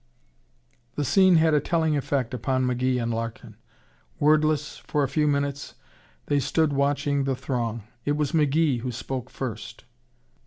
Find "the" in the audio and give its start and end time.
0.95-1.05, 7.25-7.35